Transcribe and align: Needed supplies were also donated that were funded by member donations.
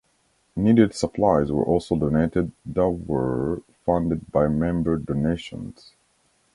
Needed 0.55 0.95
supplies 0.95 1.51
were 1.51 1.63
also 1.63 1.95
donated 1.95 2.51
that 2.65 2.89
were 2.89 3.61
funded 3.85 4.31
by 4.31 4.47
member 4.47 4.97
donations. 4.97 5.93